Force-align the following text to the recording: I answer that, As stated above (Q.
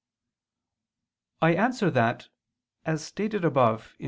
I 1.43 1.51
answer 1.53 1.91
that, 1.91 2.29
As 2.87 3.03
stated 3.03 3.45
above 3.45 3.89
(Q. 3.89 3.97